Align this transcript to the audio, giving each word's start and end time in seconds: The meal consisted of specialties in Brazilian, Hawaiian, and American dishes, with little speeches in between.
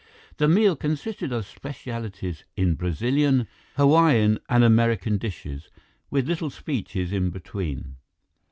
The 0.37 0.47
meal 0.47 0.75
consisted 0.75 1.31
of 1.31 1.45
specialties 1.45 2.43
in 2.55 2.73
Brazilian, 2.73 3.45
Hawaiian, 3.75 4.39
and 4.49 4.63
American 4.63 5.19
dishes, 5.19 5.69
with 6.09 6.27
little 6.27 6.49
speeches 6.49 7.11
in 7.13 7.29
between. 7.29 7.97